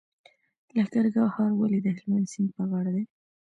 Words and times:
لښکرګاه 0.75 1.29
ښار 1.33 1.51
ولې 1.55 1.79
د 1.83 1.87
هلمند 1.97 2.29
سیند 2.31 2.49
په 2.55 2.63
غاړه 2.69 2.91
دی؟ 2.95 3.03